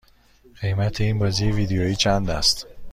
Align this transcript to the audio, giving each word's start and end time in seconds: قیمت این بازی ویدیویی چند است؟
قیمت 0.61 1.01
این 1.01 1.19
بازی 1.19 1.51
ویدیویی 1.51 1.95
چند 1.95 2.29
است؟ 2.29 2.67